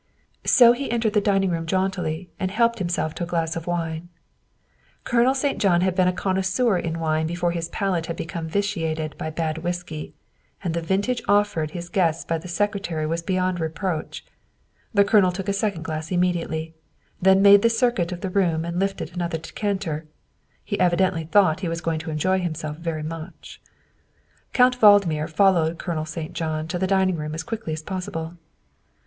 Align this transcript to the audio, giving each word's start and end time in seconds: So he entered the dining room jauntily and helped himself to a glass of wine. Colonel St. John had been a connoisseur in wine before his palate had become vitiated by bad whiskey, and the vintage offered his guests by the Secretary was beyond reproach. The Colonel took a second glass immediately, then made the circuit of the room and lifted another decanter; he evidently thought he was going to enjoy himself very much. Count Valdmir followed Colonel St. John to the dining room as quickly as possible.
So 0.47 0.71
he 0.71 0.89
entered 0.91 1.13
the 1.13 1.21
dining 1.21 1.51
room 1.51 1.67
jauntily 1.67 2.31
and 2.39 2.49
helped 2.49 2.79
himself 2.79 3.13
to 3.13 3.23
a 3.23 3.27
glass 3.27 3.55
of 3.55 3.67
wine. 3.67 4.09
Colonel 5.03 5.35
St. 5.35 5.59
John 5.59 5.81
had 5.81 5.93
been 5.93 6.07
a 6.07 6.11
connoisseur 6.11 6.79
in 6.79 6.97
wine 6.97 7.27
before 7.27 7.51
his 7.51 7.69
palate 7.69 8.07
had 8.07 8.15
become 8.15 8.47
vitiated 8.47 9.15
by 9.19 9.29
bad 9.29 9.59
whiskey, 9.59 10.15
and 10.63 10.73
the 10.73 10.81
vintage 10.81 11.21
offered 11.27 11.69
his 11.77 11.87
guests 11.87 12.25
by 12.25 12.39
the 12.39 12.47
Secretary 12.47 13.05
was 13.05 13.21
beyond 13.21 13.59
reproach. 13.59 14.25
The 14.91 15.03
Colonel 15.03 15.31
took 15.31 15.47
a 15.47 15.53
second 15.53 15.83
glass 15.83 16.11
immediately, 16.11 16.73
then 17.21 17.43
made 17.43 17.61
the 17.61 17.69
circuit 17.69 18.11
of 18.11 18.21
the 18.21 18.31
room 18.31 18.65
and 18.65 18.79
lifted 18.79 19.13
another 19.13 19.37
decanter; 19.37 20.07
he 20.63 20.79
evidently 20.79 21.25
thought 21.25 21.59
he 21.59 21.67
was 21.69 21.79
going 21.79 21.99
to 21.99 22.09
enjoy 22.09 22.39
himself 22.39 22.77
very 22.77 23.03
much. 23.03 23.61
Count 24.51 24.75
Valdmir 24.81 25.27
followed 25.29 25.77
Colonel 25.77 26.05
St. 26.05 26.33
John 26.33 26.67
to 26.69 26.79
the 26.79 26.87
dining 26.87 27.17
room 27.17 27.35
as 27.35 27.43
quickly 27.43 27.73
as 27.73 27.83
possible. 27.83 28.37